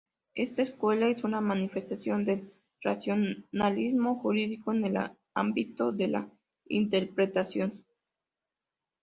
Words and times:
Esta 0.33 0.63
escuela 0.63 1.09
es 1.09 1.23
una 1.23 1.41
manifestación 1.41 2.25
del 2.25 2.51
racionalismo 2.81 4.15
jurídico 4.19 4.73
en 4.73 4.85
el 4.85 4.97
ámbito 5.35 5.91
de 5.91 6.07
la 6.07 6.27
interpretación. 6.69 7.85